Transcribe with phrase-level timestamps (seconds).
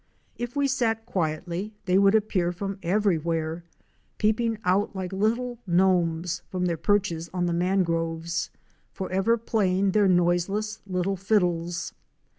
[0.35, 3.63] If we sat quietly, they would appear from everywhere,
[4.17, 8.49] peeping out like little gnomes from their perches on the mangroves,
[8.91, 11.93] forever playing their noiseless little fiddles.